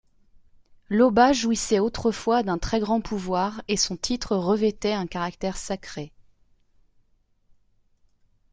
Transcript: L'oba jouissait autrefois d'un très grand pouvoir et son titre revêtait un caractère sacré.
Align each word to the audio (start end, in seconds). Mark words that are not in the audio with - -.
L'oba 0.89 1.31
jouissait 1.31 1.77
autrefois 1.77 2.41
d'un 2.41 2.57
très 2.57 2.79
grand 2.79 3.01
pouvoir 3.01 3.61
et 3.67 3.77
son 3.77 3.95
titre 3.95 4.35
revêtait 4.35 4.93
un 4.93 5.05
caractère 5.05 5.57
sacré. 5.57 6.11